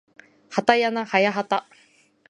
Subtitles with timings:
[0.49, 1.67] はたやなはやはた